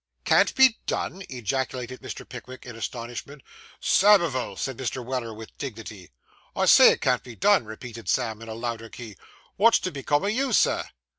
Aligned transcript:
'Can't 0.25 0.55
be 0.55 0.79
done!' 0.87 1.21
ejaculated 1.29 2.01
Mr. 2.01 2.27
Pickwick 2.27 2.65
in 2.65 2.75
astonishment. 2.75 3.43
'Samivel!' 3.79 4.55
said 4.57 4.75
Mr. 4.75 5.05
Weller, 5.05 5.31
with 5.31 5.55
dignity. 5.59 6.09
'I 6.55 6.65
say 6.65 6.91
it 6.91 7.01
can't 7.01 7.21
be 7.23 7.35
done,' 7.35 7.65
repeated 7.65 8.09
Sam 8.09 8.41
in 8.41 8.47
a 8.49 8.55
louder 8.55 8.89
key. 8.89 9.15
'Wot's 9.59 9.77
to 9.81 9.91
become 9.91 10.23
of 10.25 10.31
you, 10.31 10.53
Sir? 10.53 10.85